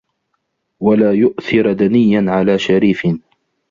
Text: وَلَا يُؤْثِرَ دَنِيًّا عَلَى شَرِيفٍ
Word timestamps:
وَلَا 0.79 1.13
يُؤْثِرَ 1.13 1.73
دَنِيًّا 1.73 2.25
عَلَى 2.31 2.57
شَرِيفٍ 2.59 3.07